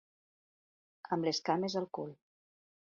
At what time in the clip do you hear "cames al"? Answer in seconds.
1.51-1.91